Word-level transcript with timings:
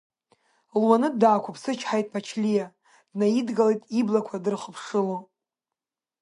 Луанытә 0.79 1.17
даақәыԥсычҳан, 1.21 2.03
Ԥачлиа 2.11 2.65
днаидгылеит 3.11 3.81
иблақәа 3.99 4.43
дырхыԥшыло. 4.43 5.17